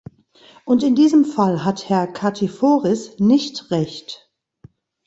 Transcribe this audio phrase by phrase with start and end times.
[0.65, 4.31] Und in diesem Fall hat Herr Katiforis nicht Recht!